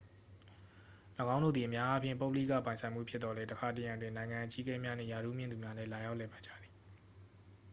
[1.35, 6.73] """၎င်းတို့သည် အများအားဖြင့် ပုဂ္ဂလိကပိုင်ဆိုင်မှု ဖြစ်သော်လည်း တစ်ခါတစ်ရံတွင် နိုင်ငံ့အကြီးအကဲများနှင့် ရာထူးမြင့်သူများလည်း လာရောက်လည်ပတ်ကြသည်။""